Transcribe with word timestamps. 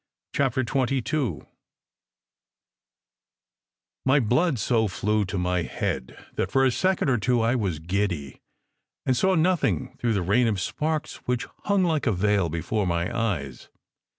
CHAPTER 0.33 0.63
XXII 0.67 1.41
MY 4.03 4.19
BLOOD 4.21 4.57
so 4.57 4.87
flew 4.87 5.25
to 5.25 5.37
my 5.37 5.61
head 5.61 6.17
that 6.33 6.49
for 6.49 6.65
a 6.65 6.71
second 6.71 7.07
or 7.11 7.19
two 7.19 7.41
I 7.41 7.53
was 7.53 7.77
giddy, 7.77 8.41
and 9.05 9.15
saw 9.15 9.35
nothing 9.35 9.95
through 9.99 10.13
the 10.13 10.23
rain 10.23 10.47
of 10.47 10.59
sparks 10.59 11.17
which 11.27 11.45
hung 11.65 11.83
like 11.83 12.07
a 12.07 12.13
veil 12.13 12.49
before 12.49 12.87
my 12.87 13.15
eyes. 13.15 13.69